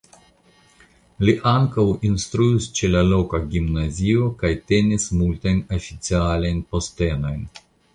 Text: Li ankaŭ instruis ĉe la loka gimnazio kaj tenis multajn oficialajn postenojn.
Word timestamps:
Li 1.27 1.35
ankaŭ 1.51 1.85
instruis 2.09 2.67
ĉe 2.79 2.91
la 2.95 3.05
loka 3.11 3.43
gimnazio 3.53 4.33
kaj 4.43 4.55
tenis 4.73 5.09
multajn 5.23 5.65
oficialajn 5.81 6.69
postenojn. 6.75 7.51